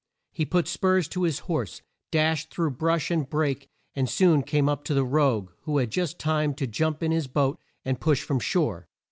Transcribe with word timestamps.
He 0.31 0.45
put 0.47 0.67
spurs 0.67 1.07
to 1.09 1.21
his 1.21 1.37
horse, 1.45 1.83
dashed 2.09 2.49
through 2.49 2.71
bush 2.71 3.11
and 3.11 3.29
brake, 3.29 3.67
and 3.95 4.09
soon 4.09 4.41
came 4.41 4.67
up 4.67 4.83
to 4.85 4.95
the 4.95 5.03
rogue 5.05 5.51
who 5.65 5.77
had 5.77 5.91
just 5.91 6.17
time 6.17 6.55
to 6.55 6.65
jump 6.65 7.03
in 7.03 7.11
his 7.11 7.27
boat 7.27 7.59
and 7.85 8.01
push 8.01 8.23
from 8.23 8.39
shore. 8.39 8.87